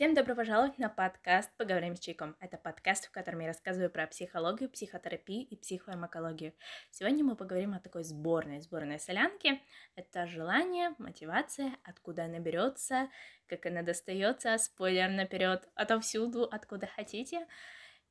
[0.00, 2.34] Всем добро пожаловать на подкаст «Поговорим с Чайком».
[2.40, 6.54] Это подкаст, в котором я рассказываю про психологию, психотерапию и психофармакологию.
[6.90, 9.60] Сегодня мы поговорим о такой сборной, сборной солянки.
[9.96, 13.10] Это желание, мотивация, откуда она берется,
[13.46, 17.46] как она достается, спойлер наперед, отовсюду, откуда хотите.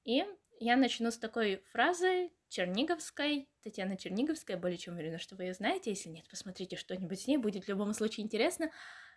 [0.03, 0.23] И
[0.59, 5.89] я начну с такой фразы Черниговской, Татьяна Черниговская, более чем уверена, что вы ее знаете.
[5.89, 8.69] Если нет, посмотрите что-нибудь с ней, будет в любом случае интересно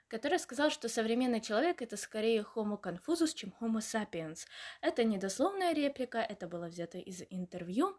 [0.09, 4.47] который сказал, что современный человек это скорее Homo confusus, чем Homo sapiens.
[4.81, 7.97] Это недословная реплика, это было взято из интервью.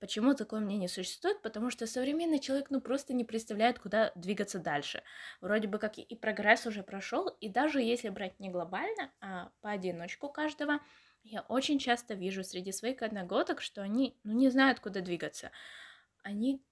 [0.00, 1.40] Почему такое мнение существует?
[1.40, 5.02] Потому что современный человек ну просто не представляет, куда двигаться дальше.
[5.40, 10.28] Вроде бы как и прогресс уже прошел, и даже если брать не глобально, а поодиночку
[10.28, 10.80] каждого,
[11.22, 15.50] я очень часто вижу среди своих одногодок, что они ну, не знают, куда двигаться.
[16.22, 16.62] Они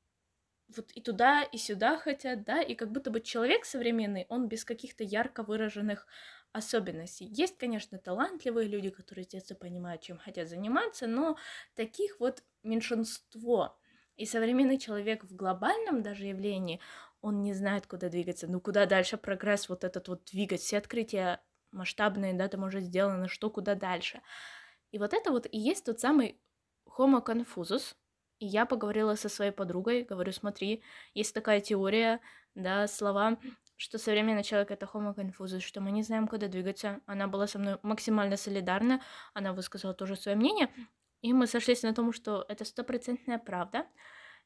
[0.77, 4.65] вот и туда, и сюда хотят, да, и как будто бы человек современный, он без
[4.65, 6.07] каких-то ярко выраженных
[6.53, 7.27] особенностей.
[7.27, 11.37] Есть, конечно, талантливые люди, которые с детства понимают, чем хотят заниматься, но
[11.75, 13.79] таких вот меньшинство.
[14.17, 16.81] И современный человек в глобальном даже явлении,
[17.23, 18.47] он не знает, куда двигаться.
[18.47, 23.29] Ну, куда дальше прогресс вот этот вот двигать, все открытия масштабные, да, там уже сделано,
[23.29, 24.21] что куда дальше.
[24.91, 26.39] И вот это вот и есть тот самый
[26.87, 27.95] homo confusus,
[28.43, 30.83] и я поговорила со своей подругой, говорю, смотри,
[31.15, 32.21] есть такая теория,
[32.57, 33.39] да, слова,
[33.77, 37.01] что современный человек это homo confusus, что мы не знаем, куда двигаться.
[37.07, 39.01] Она была со мной максимально солидарна,
[39.33, 40.69] она высказала тоже свое мнение,
[41.21, 43.87] и мы сошлись на том, что это стопроцентная правда.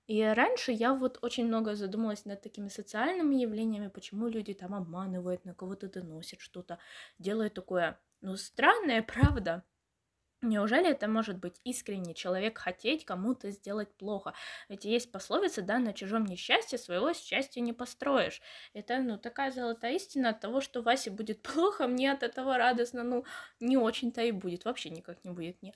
[0.06, 5.46] И раньше я вот очень много задумалась над такими социальными явлениями, почему люди там обманывают,
[5.46, 6.78] на кого-то доносят что-то,
[7.18, 9.64] делают такое, ну, странное, правда.
[10.46, 14.32] Неужели это может быть искренний человек хотеть кому-то сделать плохо?
[14.68, 18.40] Ведь есть пословица, да, на чужом несчастье своего счастья не построишь.
[18.72, 23.02] Это, ну, такая золотая истина от того, что Васе будет плохо, мне от этого радостно,
[23.02, 23.24] ну,
[23.60, 25.74] не очень-то и будет, вообще никак не будет мне.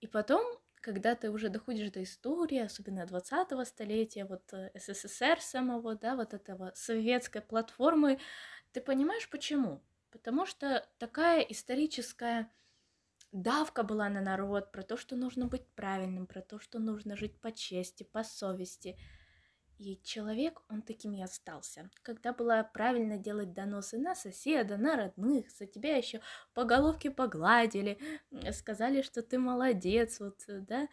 [0.00, 0.44] И потом,
[0.80, 6.34] когда ты уже доходишь до истории, особенно 20-го столетия, вот э, СССР самого, да, вот
[6.34, 8.18] этого советской платформы,
[8.72, 9.80] ты понимаешь почему?
[10.10, 12.50] Потому что такая историческая
[13.34, 17.38] давка была на народ про то, что нужно быть правильным, про то, что нужно жить
[17.40, 18.96] по чести, по совести.
[19.78, 21.90] И человек, он таким и остался.
[22.02, 26.20] Когда было правильно делать доносы на соседа, на родных, за тебя еще
[26.54, 27.98] по головке погладили,
[28.52, 30.88] сказали, что ты молодец, вот, да,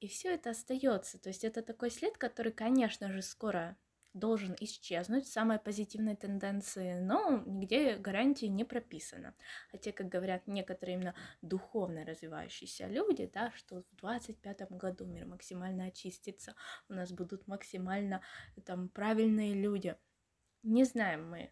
[0.00, 1.18] и все это остается.
[1.18, 3.76] То есть это такой след, который, конечно же, скоро
[4.14, 9.34] должен исчезнуть, самые позитивные тенденции, но нигде гарантии не прописано.
[9.70, 15.86] Хотя, как говорят некоторые именно духовно развивающиеся люди, да, что в 25 году мир максимально
[15.86, 16.54] очистится,
[16.88, 18.22] у нас будут максимально
[18.64, 19.96] там правильные люди.
[20.62, 21.50] Не знаем мы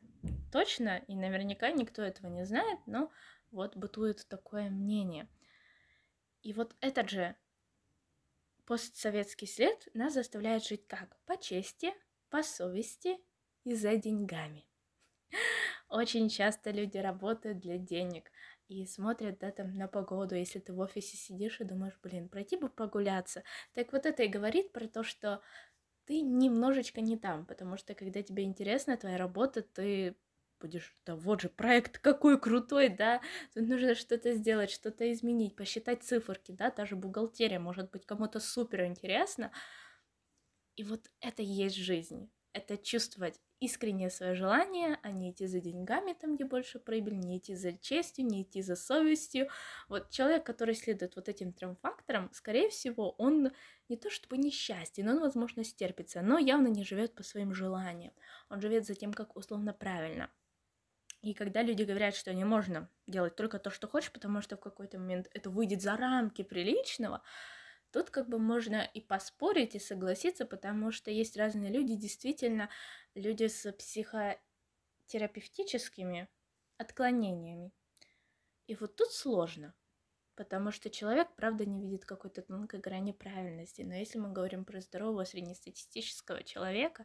[0.53, 3.11] точно, и наверняка никто этого не знает, но
[3.51, 5.29] вот бытует такое мнение.
[6.43, 7.37] И вот этот же
[8.65, 11.17] постсоветский след нас заставляет жить как?
[11.27, 11.93] По чести,
[12.33, 13.19] по совести
[13.65, 14.67] и за деньгами.
[15.91, 18.31] Очень часто люди работают для денег
[18.69, 22.57] и смотрят да, там, на погоду, если ты в офисе сидишь и думаешь, блин, пройти
[22.57, 23.45] бы прогуляться.
[23.75, 25.43] Так вот это и говорит про то, что
[26.07, 30.17] ты немножечко не там, потому что когда тебе интересна твоя работа, ты
[30.59, 33.21] будешь, да вот же проект какой крутой, да,
[33.53, 38.87] тут нужно что-то сделать, что-то изменить, посчитать циферки, да, даже бухгалтерия может быть кому-то супер
[38.87, 39.53] интересно,
[40.77, 42.31] и вот это и есть жизнь.
[42.53, 47.39] Это чувствовать искреннее свое желание, а не идти за деньгами там, где больше прибыль, не
[47.39, 49.49] идти за честью, не идти за совестью.
[49.89, 53.53] Вот человек, который следует вот этим трем факторам, скорее всего, он
[53.89, 58.13] не то чтобы несчастен, он, возможно, стерпится, но явно не живет по своим желаниям.
[58.51, 60.29] Он живет за тем, как условно правильно.
[61.23, 64.61] И когда люди говорят, что не можно делать только то, что хочешь, потому что в
[64.61, 67.23] какой-то момент это выйдет за рамки приличного,
[67.93, 72.71] Тут как бы можно и поспорить, и согласиться, потому что есть разные люди, действительно,
[73.15, 76.29] люди с психотерапевтическими
[76.79, 77.71] отклонениями.
[78.67, 79.75] И вот тут сложно,
[80.37, 83.83] потому что человек, правда, не видит какой-то тонкой грани правильности.
[83.83, 87.05] Но если мы говорим про здорового среднестатистического человека,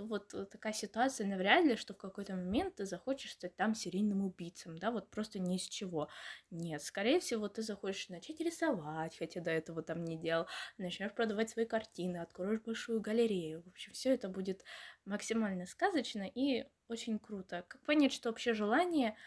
[0.00, 3.74] то вот э, такая ситуация навряд ли, что в какой-то момент ты захочешь стать там
[3.74, 6.08] серийным убийцем, да, вот просто ни из чего.
[6.50, 10.46] Нет, скорее всего, ты захочешь начать рисовать, хотя до этого там не делал,
[10.78, 13.62] начнешь продавать свои картины, откроешь большую галерею.
[13.62, 14.64] В общем, все это будет
[15.04, 17.66] максимально сказочно и очень круто.
[17.68, 19.18] Как понять, что вообще желание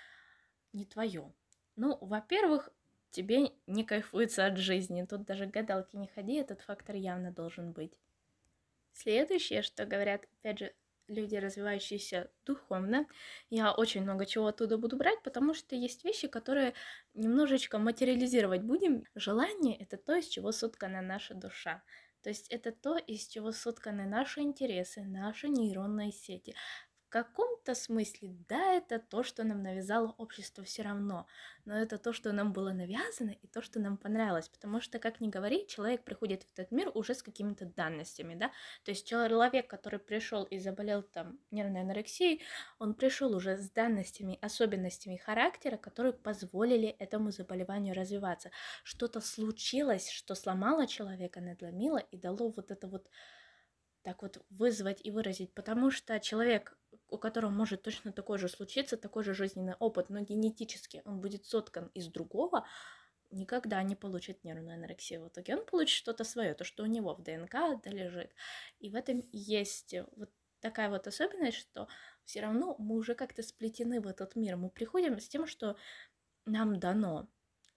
[0.72, 1.32] не твое?
[1.76, 2.72] Ну, во-первых,
[3.12, 5.06] тебе не кайфуется от жизни.
[5.08, 8.00] Тут даже гадалки не ходи, этот фактор явно должен быть.
[8.94, 10.74] Следующее, что говорят, опять же,
[11.08, 13.08] люди, развивающиеся духовно.
[13.50, 16.74] Я очень много чего оттуда буду брать, потому что есть вещи, которые
[17.14, 19.04] немножечко материализировать будем.
[19.16, 21.84] Желание— это то, из чего соткана наша душа.
[22.22, 26.56] То есть это то, из чего сотканы наши интересы, наши нейронные сети
[27.14, 31.28] каком-то смысле, да, это то, что нам навязало общество все равно,
[31.64, 35.22] но это то, что нам было навязано и то, что нам понравилось, потому что, как
[35.22, 38.48] ни говори, человек приходит в этот мир уже с какими-то данностями, да,
[38.84, 42.42] то есть человек, который пришел и заболел там нервной анорексией,
[42.80, 48.50] он пришел уже с данностями, особенностями характера, которые позволили этому заболеванию развиваться.
[48.84, 53.08] Что-то случилось, что сломало человека, надломило и дало вот это вот
[54.02, 56.76] так вот вызвать и выразить, потому что человек,
[57.10, 61.46] у которого может точно такое же случиться, такой же жизненный опыт, но генетически он будет
[61.46, 62.66] соткан из другого,
[63.32, 65.24] никогда не получит нервную анорексию.
[65.24, 67.54] В итоге он получит что-то свое, то, что у него в ДНК
[67.84, 68.34] да лежит.
[68.80, 70.30] И в этом есть вот
[70.60, 71.88] такая вот особенность, что
[72.24, 74.56] все равно мы уже как-то сплетены в этот мир.
[74.56, 75.76] Мы приходим с тем, что
[76.46, 77.28] нам дано.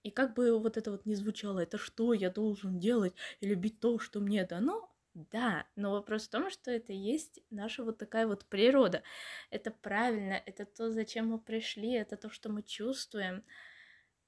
[0.03, 3.79] И как бы вот это вот не звучало, это что я должен делать и любить
[3.81, 4.86] то, что мне дано,
[5.31, 9.01] да, но вопрос в том, что это есть наша вот такая вот природа.
[9.49, 13.43] Это правильно, это то, зачем мы пришли, это то, что мы чувствуем.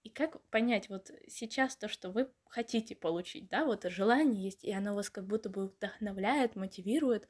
[0.02, 4.72] И как понять, вот сейчас то, что вы хотите получить, да, вот желание есть, и
[4.72, 7.28] оно вас как будто бы вдохновляет, мотивирует,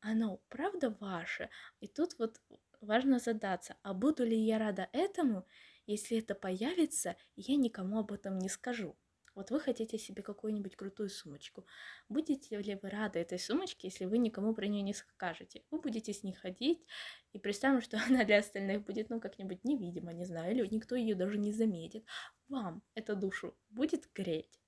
[0.00, 1.50] оно правда ваше?
[1.80, 2.40] И тут вот
[2.80, 5.46] важно задаться, а буду ли я рада этому,
[5.86, 8.96] если это появится, я никому об этом не скажу?
[9.38, 11.64] Вот вы хотите себе какую-нибудь крутую сумочку.
[12.08, 15.62] Будете ли вы рады этой сумочке, если вы никому про нее не скажете?
[15.70, 16.84] Вы будете с ней ходить,
[17.32, 21.14] и представим, что она для остальных будет, ну, как-нибудь невидимо, не знаю, или никто ее
[21.14, 22.04] даже не заметит.
[22.48, 24.60] Вам эту душу будет греть?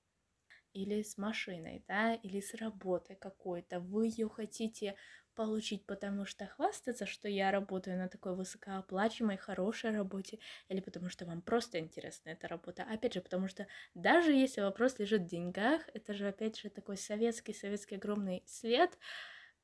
[0.73, 3.81] Или с машиной, да, или с работой какой-то.
[3.81, 4.95] Вы ее хотите
[5.35, 10.39] получить, потому что хвастаться, что я работаю на такой высокооплачиваемой, хорошей работе,
[10.69, 12.85] или потому что вам просто интересна эта работа.
[12.85, 16.97] Опять же, потому что даже если вопрос лежит в деньгах, это же, опять же, такой
[16.97, 18.99] советский, советский огромный след,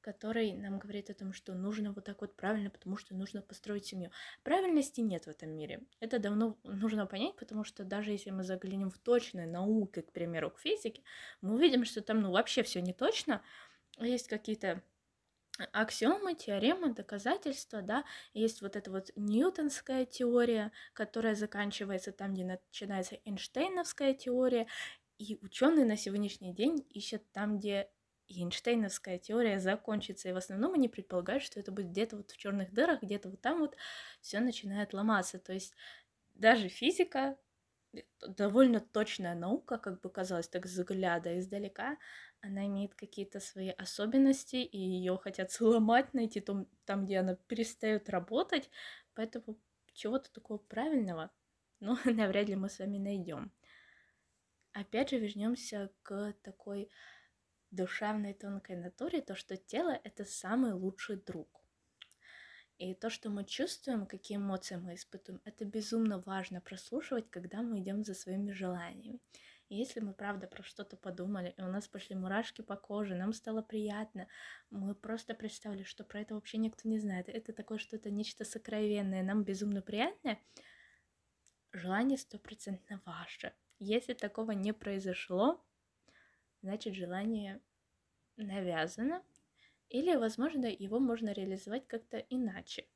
[0.06, 3.86] который нам говорит о том, что нужно вот так вот правильно, потому что нужно построить
[3.86, 4.12] семью.
[4.44, 5.80] Правильности нет в этом мире.
[5.98, 10.52] Это давно нужно понять, потому что даже если мы заглянем в точные науки, к примеру,
[10.52, 11.02] к физике,
[11.40, 13.42] мы увидим, что там ну вообще все не точно.
[13.98, 14.80] Есть какие-то
[15.72, 18.04] аксиомы, теоремы, доказательства, да,
[18.34, 24.66] есть вот эта вот ньютонская теория, которая заканчивается там, где начинается Эйнштейновская теория,
[25.18, 27.90] и ученые на сегодняшний день ищут там, где
[28.28, 32.72] Эйнштейновская теория закончится, и в основном они предполагают, что это будет где-то вот в черных
[32.72, 33.76] дырах, где-то вот там вот
[34.20, 35.74] все начинает ломаться, то есть
[36.34, 37.38] даже физика
[38.20, 41.96] довольно точная наука, как бы казалось, так взгляда издалека,
[42.40, 48.08] она имеет какие-то свои особенности, и ее хотят сломать, найти там, там, где она перестает
[48.08, 48.70] работать,
[49.14, 49.58] поэтому
[49.92, 51.30] чего-то такого правильного,
[51.80, 53.52] ну, навряд ли мы с вами найдем.
[54.72, 56.90] Опять же, вернемся к такой
[57.70, 61.48] душевной тонкой натуре, то, что тело— это самый лучший друг.
[62.78, 67.80] И то, что мы чувствуем, какие эмоции мы испытываем, это безумно важно прослушивать, когда мы
[67.80, 69.18] идем за своими желаниями.
[69.68, 73.32] И если мы правда про что-то подумали, и у нас пошли мурашки по коже, нам
[73.32, 74.28] стало приятно,
[74.70, 79.24] мы просто представили, что про это вообще никто не знает, это такое что-то, нечто сокровенное,
[79.24, 80.38] нам безумно приятное,
[81.72, 83.54] желание стопроцентно ваше.
[83.80, 85.60] Если такого не произошло,
[86.62, 87.60] значит желание
[88.36, 89.22] навязано,
[89.88, 92.86] или, возможно, его можно реализовать как-то иначе.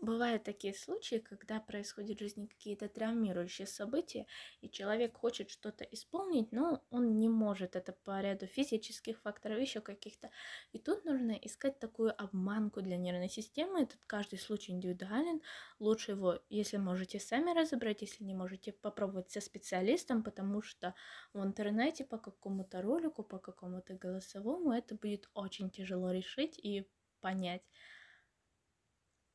[0.00, 4.26] Бывают такие случаи, когда происходят в жизни какие-то травмирующие события,
[4.62, 7.76] и человек хочет что-то исполнить, но он не может.
[7.76, 10.30] Это по ряду физических факторов, еще каких-то.
[10.72, 13.82] И тут нужно искать такую обманку для нервной системы.
[13.82, 15.42] Этот каждый случай индивидуален.
[15.78, 20.94] Лучше его, если можете сами разобрать, если не можете, попробовать со специалистом, потому что
[21.34, 26.88] в интернете по какому-то ролику, по какому-то голосовому это будет очень тяжело решить и
[27.20, 27.62] понять.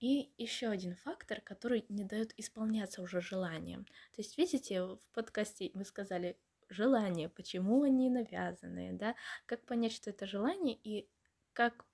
[0.06, 3.86] И еще один фактор, который не дает исполняться уже желаниям.
[4.14, 6.38] То есть, видите, в подкасте вы сказали
[6.70, 9.16] желания, почему они навязанные, да,
[9.48, 11.10] как понять, что это желание, и
[11.54, 11.88] как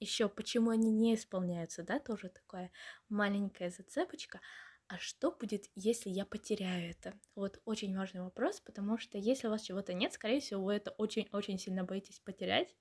[0.00, 2.72] еще, почему они не исполняются, да, тоже такая
[3.10, 4.40] маленькая зацепочка.
[4.86, 7.20] А что будет, если я потеряю это?
[7.34, 10.92] Вот очень важный вопрос, потому что если у вас чего-то нет, скорее всего, вы это
[10.92, 12.74] очень-очень сильно боитесь потерять.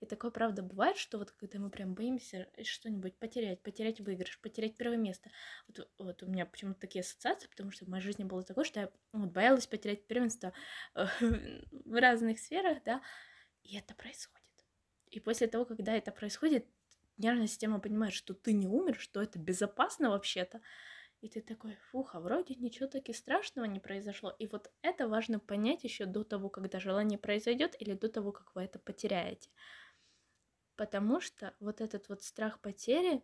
[0.00, 4.76] И такое, правда, бывает, что вот когда мы прям боимся что-нибудь потерять, потерять выигрыш, потерять
[4.76, 5.30] первое место.
[5.68, 8.80] Вот, вот у меня почему-то такие ассоциации, потому что в моей жизни было такое, что
[8.80, 10.54] я вот, боялась потерять первенство
[10.94, 11.06] э,
[11.70, 13.02] в разных сферах, да,
[13.62, 14.40] и это происходит.
[15.10, 16.66] И после того, когда это происходит,
[17.18, 20.60] нервная система понимает, что ты не умер, что это безопасно вообще-то.
[21.20, 24.34] И ты такой, фух, а вроде ничего таки страшного не произошло.
[24.38, 28.54] И вот это важно понять еще до того, когда желание произойдет, или до того, как
[28.54, 29.50] вы это потеряете.
[30.80, 33.22] Потому что вот этот вот страх потери,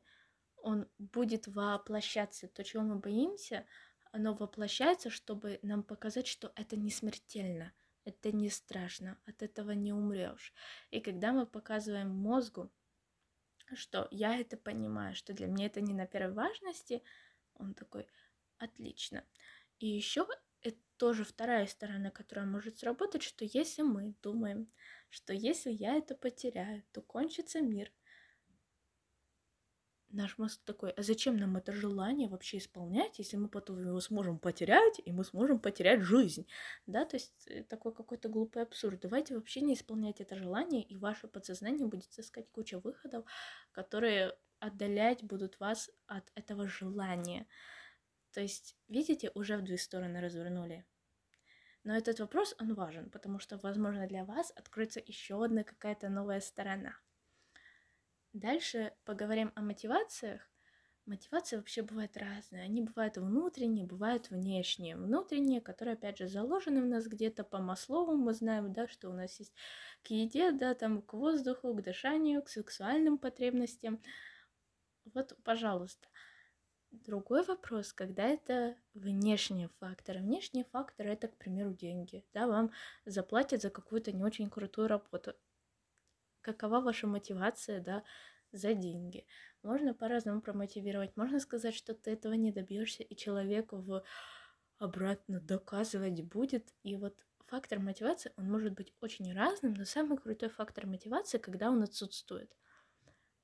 [0.56, 2.48] он будет воплощаться.
[2.48, 3.64] То, чего мы боимся,
[4.12, 7.72] оно воплощается, чтобы нам показать, что это не смертельно,
[8.04, 10.52] это не страшно, от этого не умрешь.
[10.90, 12.70] И когда мы показываем мозгу,
[13.72, 17.02] что я это понимаю, что для меня это не на первой важности,
[17.54, 18.06] он такой,
[18.58, 19.24] отлично.
[19.78, 20.26] И еще
[20.96, 24.68] тоже вторая сторона, которая может сработать, что если мы думаем,
[25.10, 27.92] что если я это потеряю, то кончится мир–
[30.16, 34.38] наш мозг такой, а зачем нам это желание вообще исполнять, если мы потом его сможем
[34.38, 36.46] потерять, и мы сможем потерять жизнь,
[36.86, 39.00] да, то есть э, такой какой-то глупый абсурд.
[39.00, 43.24] Давайте вообще не исполнять это желание, и ваше подсознание будет искать кучу выходов,
[43.72, 47.46] которые отдалять будут вас от этого желания.
[48.36, 50.84] То есть, видите, уже в две стороны развернули.
[51.82, 56.40] Но этот вопрос, он важен, потому что, возможно, для вас откроется еще одна какая-то новая
[56.40, 56.96] сторона–
[58.36, 60.42] Дальше поговорим о мотивациях.
[61.06, 62.64] Мотивации вообще бывают разные.
[62.64, 64.94] Они бывают внутренние, бывают внешние.
[64.94, 68.14] Внутренние, которые, опять же, заложены в нас где-то по Маслову.
[68.14, 69.54] Мы знаем, да, что у нас есть
[70.02, 74.02] к еде, да, там, к воздуху, к дыханию, к сексуальным потребностям.
[75.14, 76.06] Вот, пожалуйста.
[77.04, 80.20] Другой вопрос, когда это внешние факторы.
[80.20, 82.24] Внешние факторы это, к примеру, деньги.
[82.32, 82.70] Да, вам
[83.04, 85.34] заплатят за какую-то не очень крутую работу
[86.46, 88.04] какова ваша мотивация, да,
[88.52, 89.26] за деньги.
[89.62, 91.16] Можно по-разному промотивировать.
[91.16, 94.04] Можно сказать, что ты этого не добьешься, и человеку в
[94.78, 96.72] обратно доказывать будет.
[96.84, 101.70] И вот фактор мотивации, он может быть очень разным, но самый крутой фактор мотивации, когда
[101.70, 102.56] он отсутствует.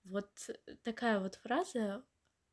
[0.05, 0.31] Вот
[0.85, 2.05] такая вот фраза,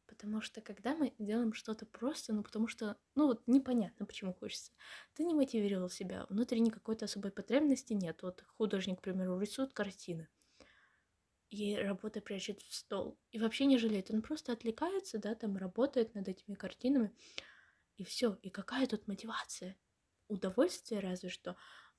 [0.10, 4.72] потому что когда мы делаем что-то просто, ну потому что, ну вот непонятно, почему хочется,
[5.14, 8.22] ты не мотивировал себя, внутренней какой-то особой потребности нет.
[8.24, 10.28] Вот художник, к примеру, рисует картины,
[11.50, 13.18] и работа прячет в стол.
[13.32, 14.12] И вообще не жалеет.
[14.12, 17.12] Он просто отвлекается, да, там работает над этими картинами.
[17.98, 18.38] И все.
[18.44, 19.76] И какая тут мотивация?
[20.28, 21.56] Удовольствие разве что.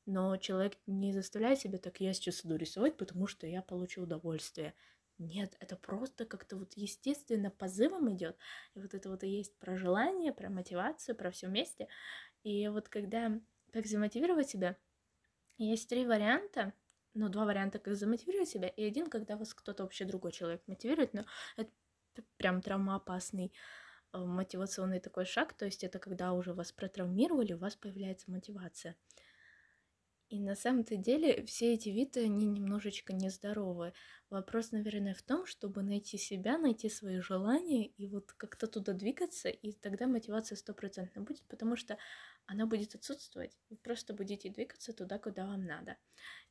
[0.07, 4.75] Но человек не заставляет себя так, я сейчас иду рисовать, потому что я получу удовольствие.
[5.21, 8.37] Нет, это просто как-то вот естественно позывом идет.
[8.75, 11.89] И вот это вот и есть про желание, про мотивацию, про все вместе.
[12.43, 13.39] И вот когда
[13.73, 14.77] как замотивировать себя,
[15.59, 16.73] есть три варианта
[17.15, 21.13] ну, два варианта, как замотивировать себя, и один, когда вас кто-то вообще другой человек мотивирует,
[21.13, 21.25] но
[21.57, 21.71] это
[22.37, 23.53] прям травмоопасный
[24.13, 28.97] э, мотивационный такой шаг, то есть это когда уже вас протравмировали, у вас появляется мотивация.
[30.31, 33.93] И на самом-то деле все эти виды, они немножечко нездоровы.
[34.31, 39.49] Вопрос, наверное, в том, чтобы найти себя, найти свои желания и вот как-то туда двигаться,
[39.49, 41.99] и тогда мотивация стопроцентно будет, потому что
[42.47, 43.59] она будет отсутствовать.
[43.71, 45.97] Вы просто будете двигаться туда, куда вам надо.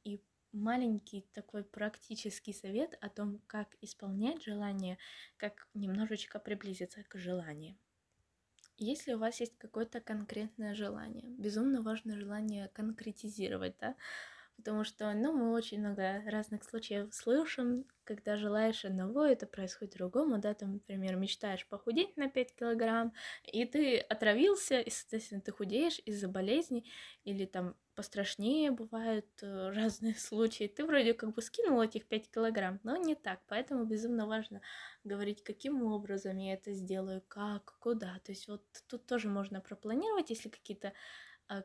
[0.03, 0.21] И
[0.51, 4.97] маленький такой практический совет о том, как исполнять желание,
[5.37, 7.77] как немножечко приблизиться к желанию.
[8.79, 13.95] Если у вас есть какое-то конкретное желание, безумно важно желание конкретизировать, да,
[14.59, 20.39] потому что, ну, мы очень много разных случаев слышим, когда желаешь одного, это происходит другому,
[20.39, 23.13] да, там, например, мечтаешь похудеть на 5 килограмм,
[23.43, 26.85] и ты отравился, и, соответственно, ты худеешь из-за болезни,
[27.23, 30.67] или там пострашнее бывают э, разные случаи.
[30.67, 34.61] Ты вроде как бы скинул этих 5 килограмм, но не так, поэтому безумно важно
[35.03, 38.19] говорить, каким образом я это сделаю, как, куда.
[38.23, 40.93] То есть вот тут тоже можно пропланировать, если какие-то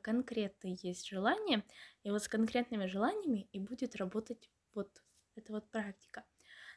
[0.02, 1.64] конкретные есть желания,
[2.02, 5.02] и вот с конкретными желаниями и будет работать вот
[5.34, 6.24] эта вот практика.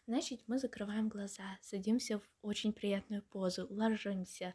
[0.08, 4.54] Значит, мы закрываем глаза, садимся в очень приятную позу, ложимся,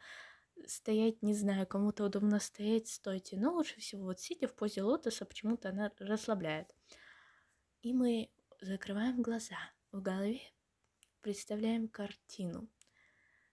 [0.66, 5.26] стоять, не знаю, кому-то удобно стоять, стойте, но лучше всего вот сидя в позе лотоса,
[5.26, 6.74] почему-то она расслабляет.
[7.82, 8.30] И мы
[8.60, 9.58] закрываем глаза,
[9.90, 10.40] в голове
[11.20, 12.68] представляем картину,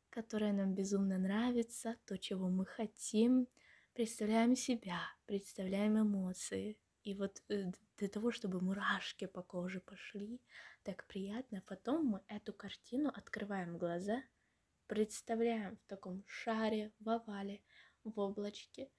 [0.10, 3.48] которая нам безумно нравится, то, чего мы хотим,
[4.00, 6.77] представляем себя, представляем эмоции.
[7.03, 7.65] И вот э,
[7.98, 10.39] для того, чтобы мурашки по коже пошли,
[10.84, 14.24] так приятно, потом мы эту картину открываем глаза,
[14.88, 17.62] представляем в таком шаре, в овале,
[18.06, 18.89] в облачке,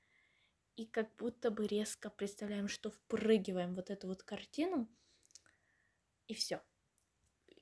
[0.77, 4.87] и как будто бы резко представляем, что впрыгиваем вот эту вот картину,
[6.27, 6.61] и все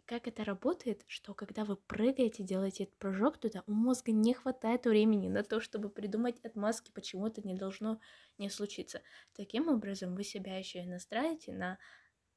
[0.08, 4.86] как это работает, что когда вы прыгаете, делаете этот прыжок туда, у мозга не хватает
[4.86, 8.00] времени на то, чтобы придумать отмазки, почему это не должно
[8.38, 9.02] не случиться.
[9.34, 11.78] Таким образом, вы себя еще и настраиваете на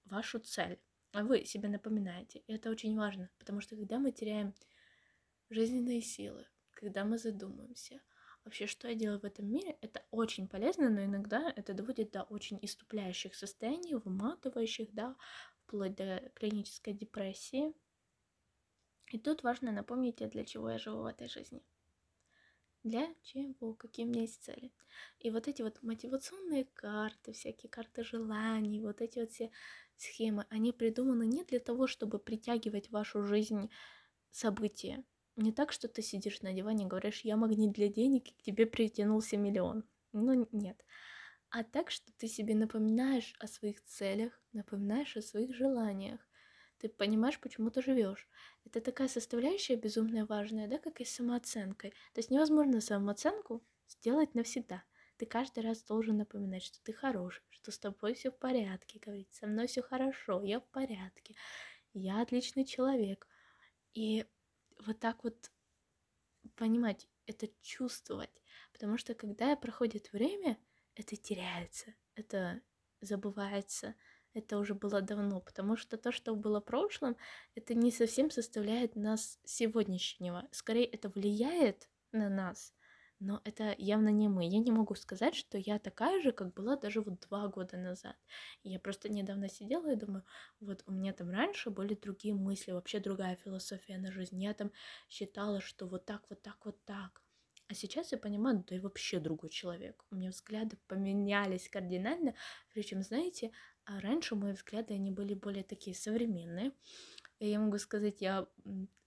[0.06, 0.80] вашу цель.
[1.13, 2.40] а вы себе напоминаете.
[2.48, 4.54] И это очень важно, потому что когда мы теряем
[5.50, 8.01] жизненные силы, когда мы задумаемся,
[8.46, 12.24] вообще, что я делаю в этом мире, это очень полезно, но иногда это доводит до
[12.24, 15.16] очень иступляющих состояний, выматывающих, да,
[15.72, 17.74] вплоть до клинической депрессии.
[19.08, 21.63] И тут важно напомнить, для чего я живу в этой жизни.
[22.84, 23.74] Для чего?
[23.75, 24.74] Какие у меня есть цели?
[25.20, 29.50] И вот эти вот мотивационные карты, всякие карты желаний, вот эти вот все
[29.96, 33.70] схемы, они придуманы не для того, чтобы притягивать в вашу жизнь
[34.30, 35.06] события.
[35.38, 38.42] Не так, что ты сидишь на диване и говоришь, я магнит для денег, и к
[38.42, 39.86] тебе притянулся миллион.
[40.12, 40.84] Ну, нет.
[41.51, 46.22] А так, что ты себе напоминаешь о своих целях, напоминаешь о своих желаниях.
[46.77, 48.27] Ты понимаешь, почему ты живешь.
[48.65, 51.91] Это такая составляющая безумно важная, да, как и с самооценкой.
[52.13, 54.84] То есть невозможно самооценку сделать навсегда.
[55.17, 59.31] Ты каждый раз должен напоминать, что ты хороший, что с тобой все в порядке, говорить,
[59.34, 61.36] со мной все хорошо, я в порядке,
[61.93, 63.27] я отличный человек.
[63.93, 64.25] И
[64.86, 65.51] вот так вот
[66.55, 68.41] понимать, это чувствовать.
[68.72, 70.58] Потому что когда проходит время,
[70.95, 72.62] это теряется, это
[73.01, 73.95] забывается,
[74.33, 77.17] это уже было давно, потому что то, что было в прошлом,
[77.55, 80.48] это не совсем составляет нас сегодняшнего.
[80.51, 82.74] Скорее, это влияет на нас,
[83.19, 84.45] но это явно не мы.
[84.45, 88.15] Я не могу сказать, что я такая же, как была даже вот два года назад.
[88.63, 90.24] Я просто недавно сидела и думаю,
[90.60, 94.41] вот у меня там раньше были другие мысли, вообще другая философия на жизнь.
[94.41, 94.71] Я там
[95.10, 97.21] считала, что вот так, вот так, вот так.
[97.72, 100.04] А сейчас я понимаю, да и вообще другой человек.
[100.12, 102.36] У меня взгляды поменялись кардинально.
[102.74, 103.51] Причем, знаете,
[103.86, 106.74] а раньше мои взгляды, они были более такие современные.
[107.40, 108.46] И я могу сказать, я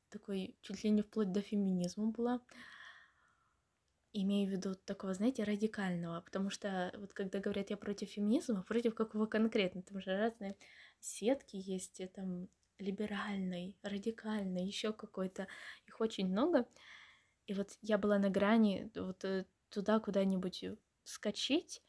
[0.09, 2.41] такой чуть ли не вплоть до феминизма была
[4.15, 8.95] имею в виду такого, знаете, радикального, потому что вот когда говорят я против феминизма, против
[8.95, 10.57] какого конкретно, там же разные
[11.01, 15.49] сетки есть, там либеральный, радикальный, еще какой-то,
[15.87, 16.67] их очень много.
[17.47, 20.65] И вот я была на грани вот э, туда куда-нибудь
[21.05, 21.83] скачить,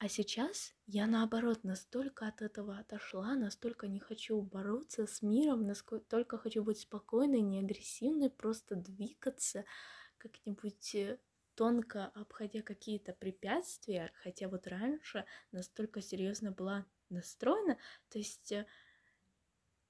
[0.00, 6.38] а сейчас я наоборот настолько от этого отошла, настолько не хочу бороться с миром, настолько
[6.38, 9.64] хочу быть спокойной, не агрессивной, просто двигаться,
[10.18, 11.18] как-нибудь э,
[11.56, 17.76] тонко обходя какие-то препятствия, хотя вот раньше настолько серьезно была настроена,
[18.08, 18.66] то есть э,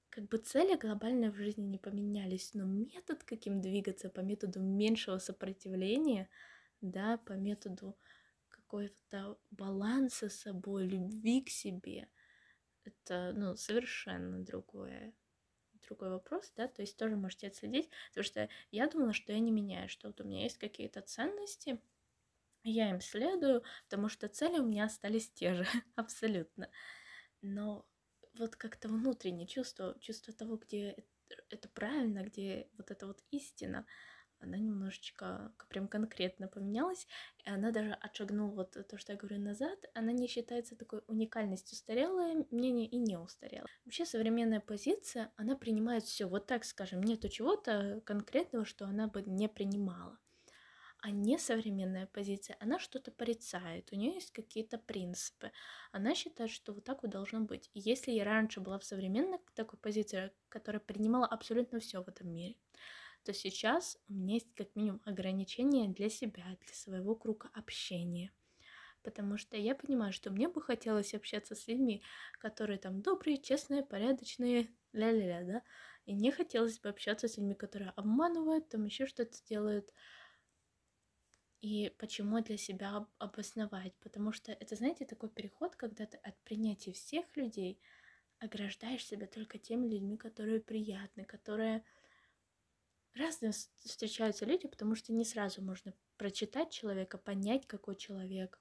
[0.09, 5.17] как бы цели глобально в жизни не поменялись, но метод, каким двигаться, по методу меньшего
[5.19, 6.29] сопротивления,
[6.81, 7.97] да, по методу
[8.49, 12.09] какого-то баланса с собой, любви к себе,
[12.83, 15.13] это, ну, совершенно другое
[15.87, 19.51] другой вопрос, да, то есть тоже можете отследить, потому что я думала, что я не
[19.51, 21.79] меняю, что вот у меня есть какие-то ценности,
[22.63, 26.69] я им следую, потому что цели у меня остались те же, абсолютно.
[27.41, 27.85] Но
[28.39, 30.95] вот как-то внутреннее чувство, чувство того, где
[31.49, 33.85] это правильно, где вот эта вот истина,
[34.39, 37.07] она немножечко прям конкретно поменялась,
[37.45, 41.75] и она даже отшагнула вот то, что я говорю назад, она не считается такой уникальностью
[41.75, 43.67] устарелое мнение и не устарелое.
[43.85, 49.21] Вообще современная позиция, она принимает все, вот так скажем, нету чего-то конкретного, что она бы
[49.23, 50.17] не принимала.
[51.01, 55.51] А несовременная позиция, она что-то порицает, у нее есть какие-то принципы.
[55.93, 57.69] Она считает, что вот так вот должно быть.
[57.73, 62.29] И если я раньше была в современной такой позиции, которая принимала абсолютно все в этом
[62.33, 62.57] мире,
[63.23, 68.33] то сейчас у меня есть как минимум ограничения для себя, для своего круга общения.
[69.03, 72.03] Потому что я понимаю, что мне бы хотелось общаться с людьми,
[72.39, 75.63] которые там добрые, честные, порядочные, ля-ля-ля, да.
[76.05, 79.93] И не хотелось бы общаться с людьми, которые обманывают, там еще что-то делают.
[81.61, 83.93] И почему для себя обосновать?
[83.99, 87.79] Потому что это, знаете, такой переход, когда ты от принятия всех людей
[88.39, 91.83] ограждаешь себя только теми людьми, которые приятны, которые
[93.13, 98.57] разные встречаются люди, потому что не сразу можно прочитать человека, понять, какой человек.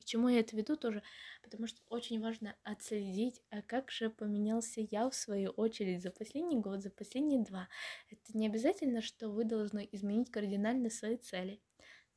[0.00, 1.02] К чему я это веду тоже?
[1.42, 6.58] Потому что очень важно отследить, а как же поменялся я в свою очередь за последний
[6.58, 7.68] год, за последние два.
[8.10, 11.62] Это не обязательно, что вы должны изменить кардинально свои цели.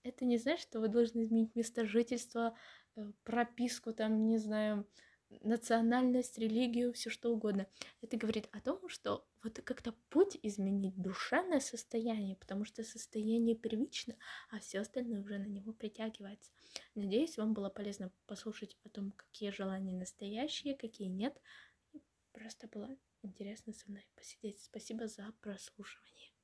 [0.07, 2.55] Это не значит, что вы должны изменить место жительства,
[2.95, 4.87] э, прописку, там, не знаю,
[5.41, 7.67] национальность, религию, все что угодно.
[8.01, 14.15] Это говорит о том, что вот как-то путь изменить душевное состояние, потому что состояние первично,
[14.49, 16.51] а все остальное уже на него притягивается.
[16.95, 21.37] Надеюсь, вам было полезно послушать о том, какие желания настоящие, какие нет.
[22.31, 24.61] просто было интересно со мной посидеть.
[24.61, 26.36] Спасибо за прослушивание.